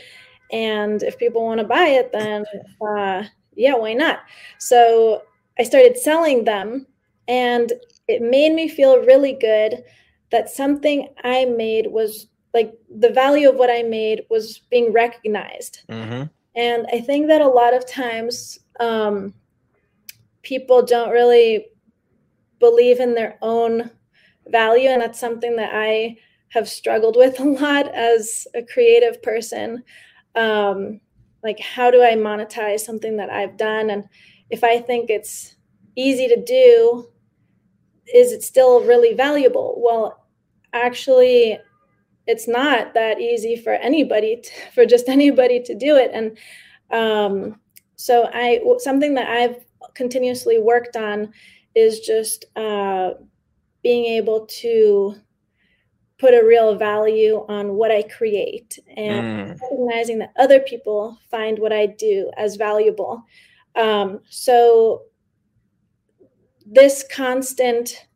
[0.52, 2.44] And if people want to buy it, then
[2.80, 4.20] uh, yeah, why not?
[4.58, 5.22] So
[5.58, 6.86] I started selling them.
[7.28, 7.72] And
[8.10, 9.84] it made me feel really good
[10.30, 15.82] that something I made was like the value of what I made was being recognized.
[15.88, 16.24] Mm-hmm.
[16.56, 19.34] And I think that a lot of times um,
[20.42, 21.66] people don't really
[22.58, 23.90] believe in their own
[24.48, 24.88] value.
[24.88, 26.16] And that's something that I
[26.50, 29.84] have struggled with a lot as a creative person.
[30.34, 31.00] Um,
[31.42, 33.90] like, how do I monetize something that I've done?
[33.90, 34.04] And
[34.50, 35.56] if I think it's
[35.96, 37.08] easy to do,
[38.14, 39.74] is it still really valuable?
[39.78, 40.26] Well,
[40.72, 41.58] actually,
[42.26, 46.10] it's not that easy for anybody, to, for just anybody to do it.
[46.12, 46.38] And
[46.90, 47.60] um,
[47.96, 51.32] so, I something that I've continuously worked on
[51.74, 53.10] is just uh,
[53.82, 55.14] being able to
[56.18, 59.60] put a real value on what I create and mm.
[59.60, 63.24] recognizing that other people find what I do as valuable.
[63.74, 65.02] Um, so
[66.70, 68.06] this constant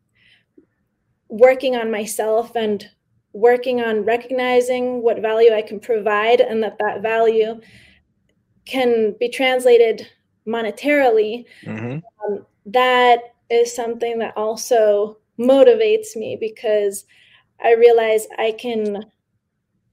[1.27, 2.89] working on myself and
[3.33, 7.59] working on recognizing what value I can provide and that that value
[8.65, 10.07] can be translated
[10.47, 11.99] monetarily, mm-hmm.
[12.25, 17.05] um, that is something that also motivates me because
[17.63, 19.05] I realize I can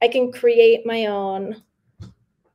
[0.00, 1.62] I can create my own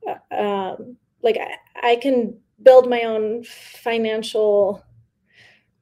[0.08, 4.84] uh, um, like I, I can build my own financial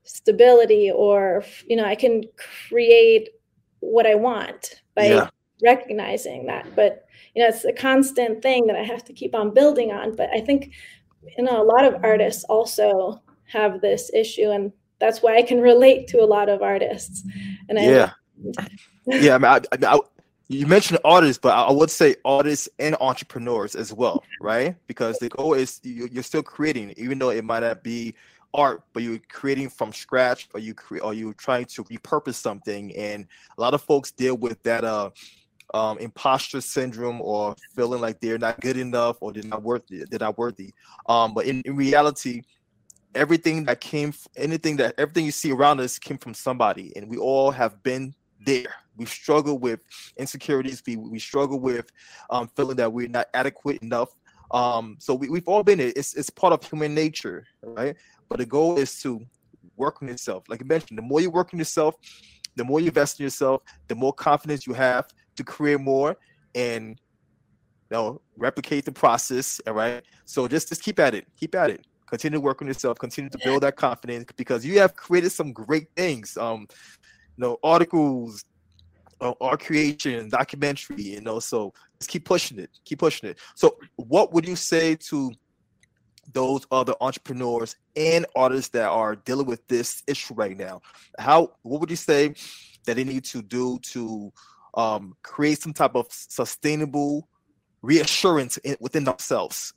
[0.05, 2.23] stability or you know i can
[2.67, 3.29] create
[3.79, 5.29] what i want by yeah.
[5.63, 9.53] recognizing that but you know it's a constant thing that i have to keep on
[9.53, 10.71] building on but i think
[11.37, 15.59] you know a lot of artists also have this issue and that's why i can
[15.59, 17.23] relate to a lot of artists
[17.69, 18.11] and I, yeah
[19.07, 19.99] yeah i mean I, I,
[20.47, 24.75] you mentioned artists, but I would say artists and entrepreneurs as well, right?
[24.85, 28.13] Because the goal is you're still creating, even though it might not be
[28.55, 32.95] art, but you're creating from scratch, or you cre- or you're trying to repurpose something.
[32.95, 35.09] And a lot of folks deal with that uh,
[35.73, 40.03] um, imposter syndrome or feeling like they're not good enough or they're not worthy.
[40.09, 40.73] They're not worthy.
[41.07, 42.43] Um, but in, in reality,
[43.13, 47.17] everything that came, anything that everything you see around us came from somebody, and we
[47.17, 48.13] all have been
[48.45, 48.75] there.
[48.97, 49.81] We struggle with
[50.17, 50.81] insecurities.
[50.87, 51.91] We, we struggle with
[52.29, 54.09] um, feeling that we're not adequate enough.
[54.51, 55.97] Um, so we, we've all been it.
[55.97, 57.95] It's, it's part of human nature, right?
[58.29, 59.21] But the goal is to
[59.77, 60.43] work on yourself.
[60.47, 61.95] Like I mentioned, the more you work on yourself,
[62.55, 66.17] the more you invest in yourself, the more confidence you have to create more
[66.53, 66.99] and
[67.91, 69.59] you know replicate the process.
[69.67, 70.03] All right.
[70.25, 71.27] So just just keep at it.
[71.39, 71.85] Keep at it.
[72.07, 72.97] Continue to work on yourself.
[72.99, 76.37] Continue to build that confidence because you have created some great things.
[76.37, 76.67] Um,
[77.37, 78.45] you know, articles,
[79.19, 81.01] uh, art creation, documentary.
[81.01, 82.69] You know, so just keep pushing it.
[82.85, 83.39] Keep pushing it.
[83.55, 85.31] So, what would you say to
[86.33, 90.81] those other entrepreneurs and artists that are dealing with this issue right now?
[91.19, 92.33] How what would you say
[92.85, 94.31] that they need to do to
[94.75, 97.27] um, create some type of sustainable
[97.81, 99.73] reassurance in, within themselves?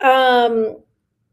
[0.00, 0.76] Um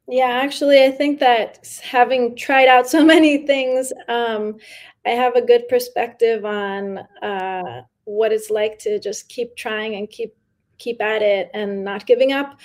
[0.09, 4.57] yeah actually i think that having tried out so many things um
[5.05, 10.09] i have a good perspective on uh what it's like to just keep trying and
[10.09, 10.35] keep
[10.79, 12.59] keep at it and not giving up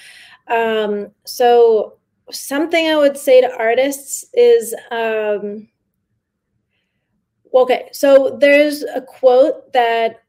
[0.48, 1.98] um, so
[2.30, 5.68] something I would say to artists is um,
[7.54, 7.88] okay.
[7.92, 10.22] So there's a quote that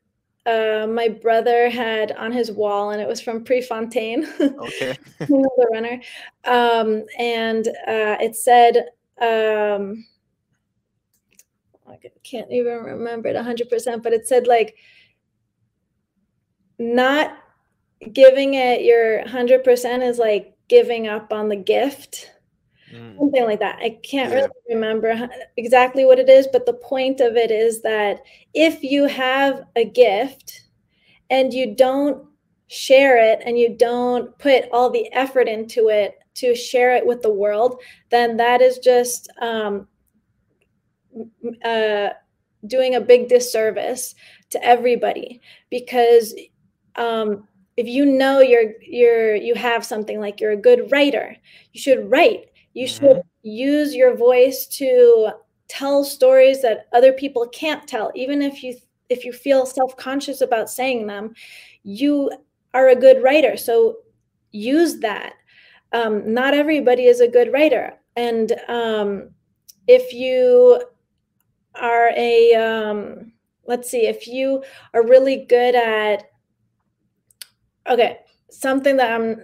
[0.46, 4.28] uh, my brother had on his wall, and it was from Prefontaine.
[4.40, 4.98] Okay.
[5.20, 6.02] the runner.
[6.44, 8.90] Um, and uh, it said,
[9.20, 10.06] um,
[11.88, 14.76] I can't even remember it 100%, but it said, like,
[16.78, 17.38] not
[18.14, 22.32] giving it your 100% is like giving up on the gift
[22.94, 23.18] mm.
[23.18, 24.36] something like that i can't yeah.
[24.36, 28.22] really remember exactly what it is but the point of it is that
[28.54, 30.64] if you have a gift
[31.30, 32.26] and you don't
[32.68, 37.22] share it and you don't put all the effort into it to share it with
[37.22, 37.80] the world
[38.10, 39.88] then that is just um,
[41.64, 42.10] uh,
[42.68, 44.16] doing a big disservice
[44.50, 46.34] to everybody because
[46.96, 47.48] um,
[47.78, 51.36] if you know you're you're you have something like you're a good writer
[51.76, 52.46] you should write.
[52.74, 53.06] You mm-hmm.
[53.06, 55.32] should use your voice to
[55.68, 58.12] tell stories that other people can't tell.
[58.16, 58.76] Even if you
[59.10, 61.34] if you feel self-conscious about saying them
[61.84, 62.32] you
[62.74, 63.58] are a good writer.
[63.58, 63.98] So
[64.52, 65.34] use that.
[65.92, 67.94] Um, not everybody is a good writer.
[68.16, 69.30] And um,
[69.88, 70.82] if you
[71.76, 73.34] are a um,
[73.68, 74.64] let's see if you
[74.94, 76.32] are really good at
[77.90, 78.20] okay
[78.50, 79.42] something that i'm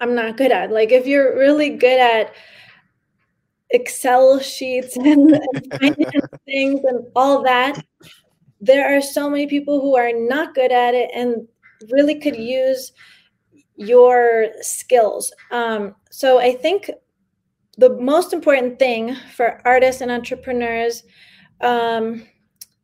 [0.00, 0.70] i'm not good at.
[0.70, 2.34] Like if you're really good at
[3.70, 5.40] excel sheets and,
[5.80, 5.96] and
[6.44, 7.84] things and all that
[8.60, 11.46] there are so many people who are not good at it and
[11.90, 12.92] really could use
[13.76, 15.32] your skills.
[15.50, 16.90] Um, so i think
[17.76, 21.02] the most important thing for artists and entrepreneurs
[21.60, 22.24] um,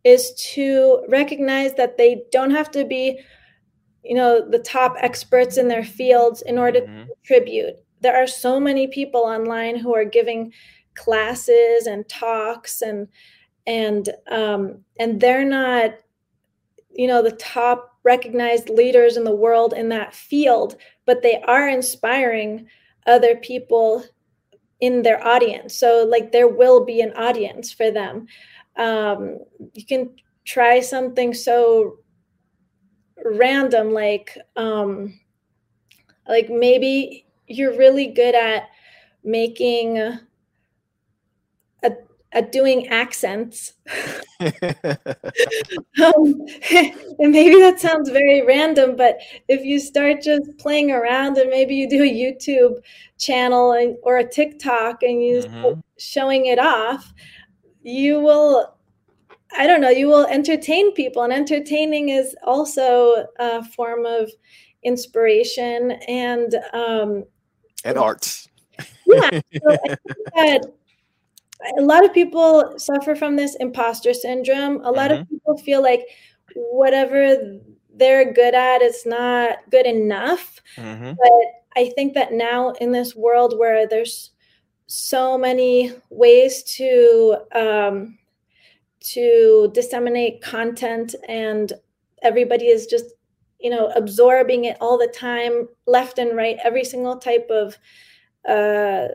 [0.05, 3.21] is to recognize that they don't have to be
[4.05, 7.01] you know the top experts in their fields in order mm-hmm.
[7.01, 7.76] to contribute.
[8.01, 10.53] There are so many people online who are giving
[10.94, 13.09] classes and talks and
[13.66, 15.94] and um, and they're not
[16.90, 21.68] you know the top recognized leaders in the world in that field but they are
[21.68, 22.66] inspiring
[23.07, 24.05] other people
[24.80, 25.74] in their audience.
[25.74, 28.26] So like there will be an audience for them.
[28.76, 29.38] Um,
[29.74, 30.11] you can
[30.44, 31.98] try something so
[33.25, 35.18] random like um
[36.29, 38.68] like maybe you're really good at
[39.25, 40.18] making
[42.33, 43.73] at doing accents
[44.41, 44.55] um,
[47.18, 49.18] and maybe that sounds very random but
[49.49, 52.77] if you start just playing around and maybe you do a youtube
[53.18, 55.81] channel and, or a tiktok and you mm-hmm.
[55.99, 57.12] showing it off
[57.83, 58.75] you will
[59.59, 64.30] I don't know, you will entertain people, and entertaining is also a form of
[64.82, 67.24] inspiration and um,
[67.84, 68.48] and arts.
[69.07, 69.76] yeah, so
[70.34, 70.61] that
[71.78, 74.80] a lot of people suffer from this imposter syndrome.
[74.84, 75.22] A lot mm-hmm.
[75.22, 76.07] of people feel like
[76.55, 77.36] whatever
[77.94, 80.61] they're good at is not good enough.
[80.76, 81.12] Mm-hmm.
[81.12, 81.42] But
[81.76, 84.30] I think that now in this world where there's
[84.86, 88.18] so many ways to um,
[89.01, 91.72] to disseminate content and
[92.22, 93.07] everybody is just
[93.59, 97.78] you know absorbing it all the time left and right every single type of
[98.48, 99.09] uh,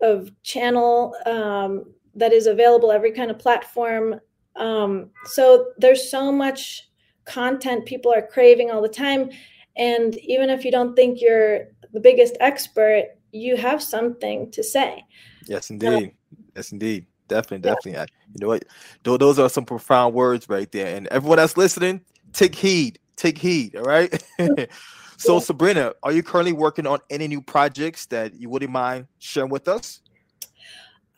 [0.00, 1.84] of channel um,
[2.14, 4.20] that is available every kind of platform.
[4.56, 6.88] Um, so there's so much
[7.24, 9.30] content people are craving all the time
[9.76, 15.04] and even if you don't think you're the biggest expert you have something to say.
[15.46, 16.14] Yes indeed.
[16.54, 17.92] Yes indeed definitely, definitely.
[17.92, 18.06] Yeah.
[18.34, 18.64] you know what?
[19.02, 20.96] Those are some profound words right there.
[20.96, 22.00] And everyone that's listening,
[22.32, 22.98] take heed.
[23.16, 23.76] Take heed.
[23.76, 24.12] All right.
[25.16, 25.38] so, yeah.
[25.40, 29.68] Sabrina, are you currently working on any new projects that you wouldn't mind sharing with
[29.68, 30.00] us?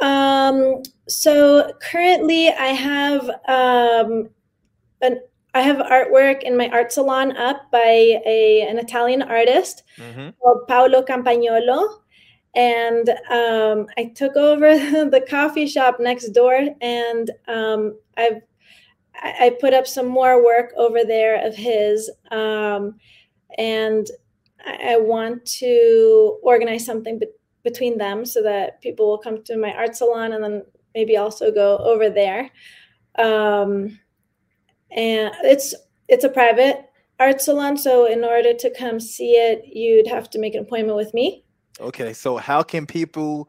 [0.00, 0.82] Um.
[1.09, 4.30] So currently, I have um,
[5.02, 5.20] an
[5.54, 10.30] I have artwork in my art salon up by a an Italian artist mm-hmm.
[10.40, 11.98] called Paolo Campagnolo
[12.59, 14.76] and um, I took over
[15.11, 18.42] the coffee shop next door, and um, I've
[19.20, 22.96] I put up some more work over there of his, um,
[23.56, 24.06] and
[24.64, 27.26] I want to organize something be-
[27.64, 30.62] between them so that people will come to my art salon and then
[30.94, 32.50] maybe also go over there.
[33.18, 33.98] Um,
[34.90, 35.74] and it's
[36.09, 36.90] it's a private
[37.20, 40.96] art salon, so in order to come see it, you'd have to make an appointment
[40.96, 41.44] with me.
[41.81, 43.49] Okay, so how can people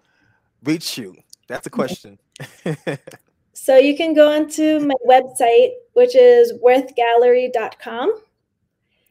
[0.64, 1.16] reach you?
[1.48, 2.20] That's a question.
[3.54, 8.22] so you can go onto my website, which is wirthgalerie.com.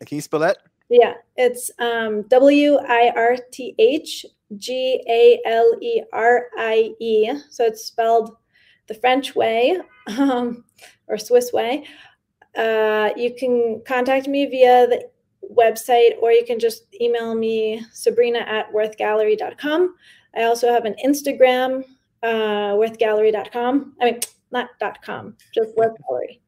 [0.07, 0.59] Can you spell that?
[0.89, 4.25] Yeah, it's um, W I R T H
[4.57, 7.31] G A L E R I E.
[7.51, 8.37] So it's spelled
[8.87, 9.79] the French way
[10.19, 10.65] um,
[11.09, 11.85] or Swiss way.
[12.57, 15.11] uh, you can contact me via the
[15.57, 19.95] website or you can just email me sabrina at wirthgalerie.com.
[20.37, 21.85] I also have an Instagram,
[22.23, 23.95] uh, wirthgalerie.com.
[24.01, 24.21] I mean,
[24.51, 26.41] not dot .com, just Wirth Galerie.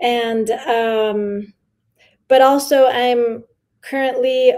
[0.00, 1.52] And, um,
[2.28, 3.44] but also I'm
[3.80, 4.52] currently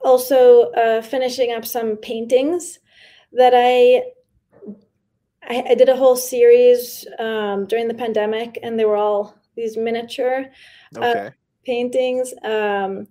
[0.00, 2.78] also uh, finishing up some paintings
[3.32, 4.02] that I,
[5.42, 9.76] I, I did a whole series um, during the pandemic, and they were all these
[9.76, 10.46] miniature
[10.96, 11.26] uh, okay.
[11.26, 11.30] uh,
[11.64, 12.32] paintings.
[12.44, 13.08] Um,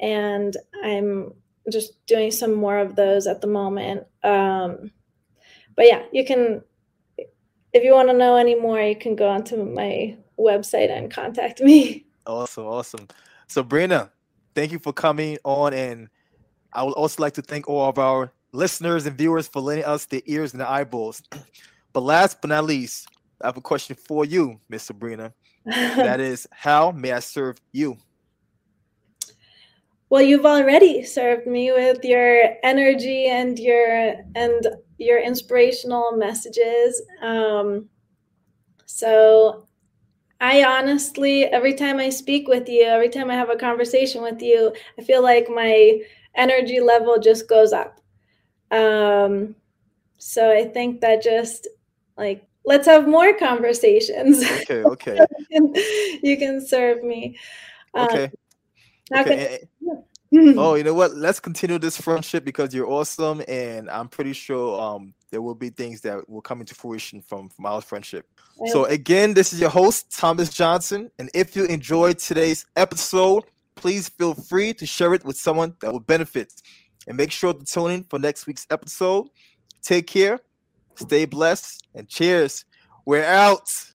[0.00, 1.32] and I'm
[1.70, 4.06] just doing some more of those at the moment.
[4.22, 4.90] Um,
[5.76, 6.62] but yeah, you can,
[7.72, 11.60] if you want to know any more, you can go onto my website and contact
[11.60, 12.06] me.
[12.26, 13.06] Awesome, awesome.
[13.48, 14.10] Sabrina,
[14.54, 16.08] thank you for coming on and
[16.72, 20.06] I would also like to thank all of our listeners and viewers for lending us
[20.06, 21.22] their ears and their eyeballs.
[21.92, 23.06] But last but not least,
[23.40, 25.32] I have a question for you, Miss Sabrina.
[25.64, 27.96] That is, how may I serve you?
[30.10, 34.66] Well, you've already served me with your energy and your and
[34.98, 37.02] your inspirational messages.
[37.20, 37.88] Um,
[38.86, 39.66] so,
[40.40, 44.40] I honestly, every time I speak with you, every time I have a conversation with
[44.42, 46.00] you, I feel like my
[46.36, 48.00] energy level just goes up.
[48.70, 49.54] Um,
[50.18, 51.68] so I think that just
[52.16, 54.42] like let's have more conversations.
[54.42, 55.18] Okay, okay.
[56.22, 57.38] you, can, serve me.
[57.96, 58.30] Okay.
[59.14, 59.66] Um, okay.
[59.86, 59.98] okay.
[60.56, 61.14] oh, you know what?
[61.14, 65.70] Let's continue this friendship because you're awesome, and I'm pretty sure um there will be
[65.70, 68.26] things that will come into fruition from from our friendship.
[68.66, 73.44] So again, this is your host Thomas Johnson, and if you enjoyed today's episode,
[73.74, 76.52] please feel free to share it with someone that will benefit.
[77.06, 79.26] And make sure to tune in for next week's episode.
[79.82, 80.40] Take care,
[80.96, 82.64] stay blessed, and cheers.
[83.04, 83.93] We're out.